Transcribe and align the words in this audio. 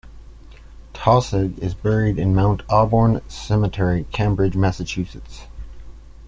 Taussig 0.95 1.59
is 1.59 1.75
buried 1.75 2.17
in 2.17 2.33
Mount 2.33 2.63
Auburn 2.71 3.21
Cemetery, 3.29 4.07
Cambridge, 4.11 4.55
Massachusetts. 4.55 5.43